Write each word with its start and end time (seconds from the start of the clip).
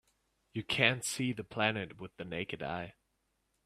You 0.53 0.63
can't 0.63 1.05
see 1.05 1.31
the 1.31 1.43
planet 1.43 1.99
with 1.99 2.17
the 2.17 2.25
naked 2.25 2.63
eye. 2.63 2.95